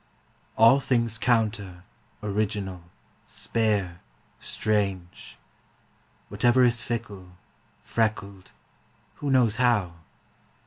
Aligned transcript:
All 0.57 0.79
things 0.79 1.19
counter, 1.19 1.83
original, 2.23 2.85
spare, 3.27 4.01
strange; 4.39 5.37
Whatever 6.27 6.63
is 6.63 6.81
fickle, 6.81 7.33
freckled 7.83 8.51
(who 9.17 9.29
knows 9.29 9.57
how?) 9.57 9.93